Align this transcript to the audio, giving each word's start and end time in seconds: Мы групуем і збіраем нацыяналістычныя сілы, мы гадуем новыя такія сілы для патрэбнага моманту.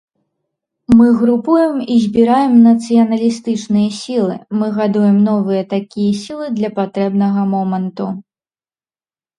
Мы 1.01 1.07
групуем 1.17 1.75
і 1.95 1.97
збіраем 2.05 2.55
нацыяналістычныя 2.67 3.89
сілы, 4.01 4.41
мы 4.61 4.73
гадуем 4.79 5.17
новыя 5.29 5.61
такія 5.77 6.11
сілы 6.25 6.45
для 6.59 6.69
патрэбнага 6.83 7.41
моманту. 7.55 8.05